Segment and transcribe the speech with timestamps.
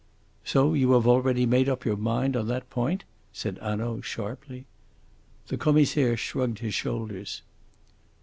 [0.43, 4.65] "So you have already made your mind up on that point!" said Hanaud sharply.
[5.49, 7.43] The Commissaire shrugged his shoulders.